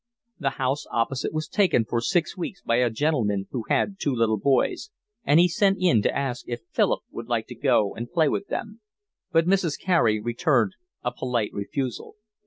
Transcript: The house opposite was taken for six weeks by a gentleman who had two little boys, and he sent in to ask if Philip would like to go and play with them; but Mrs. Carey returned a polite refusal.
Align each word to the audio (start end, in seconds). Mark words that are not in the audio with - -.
The 0.39 0.49
house 0.57 0.87
opposite 0.89 1.31
was 1.31 1.47
taken 1.47 1.85
for 1.85 2.01
six 2.01 2.35
weeks 2.35 2.63
by 2.63 2.77
a 2.77 2.89
gentleman 2.89 3.47
who 3.51 3.65
had 3.69 3.99
two 3.99 4.15
little 4.15 4.39
boys, 4.39 4.89
and 5.25 5.39
he 5.39 5.47
sent 5.47 5.77
in 5.79 6.01
to 6.01 6.17
ask 6.17 6.43
if 6.47 6.61
Philip 6.71 7.03
would 7.11 7.27
like 7.27 7.45
to 7.49 7.55
go 7.55 7.93
and 7.93 8.09
play 8.11 8.27
with 8.27 8.47
them; 8.47 8.81
but 9.31 9.45
Mrs. 9.45 9.79
Carey 9.79 10.19
returned 10.19 10.73
a 11.03 11.11
polite 11.11 11.53
refusal. 11.53 12.15